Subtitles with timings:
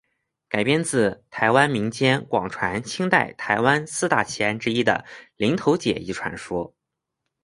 [0.49, 6.73] 改编自台湾民间广传清代台湾四大奇案之一的林投姐一传说。